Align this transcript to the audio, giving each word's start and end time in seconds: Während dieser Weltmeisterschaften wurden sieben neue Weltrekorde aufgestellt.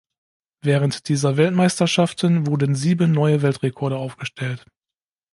Während 0.63 1.09
dieser 1.09 1.37
Weltmeisterschaften 1.37 2.47
wurden 2.47 2.73
sieben 2.73 3.11
neue 3.11 3.43
Weltrekorde 3.43 3.97
aufgestellt. 3.97 4.65